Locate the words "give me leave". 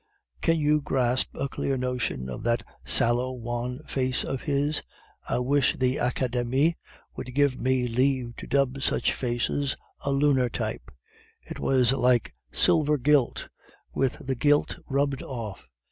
7.35-8.35